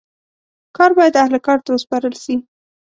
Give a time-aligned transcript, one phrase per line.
[0.77, 2.35] کار باید اهل کار ته وسپارل سي.